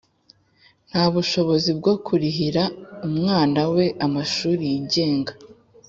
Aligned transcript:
nta 0.89 1.03
bushobozi 1.13 1.69
bwo 1.79 1.93
kurihira 2.05 2.63
umwana 3.07 3.61
we 3.75 3.85
amashuri 4.05 4.63
yigenga. 4.73 5.31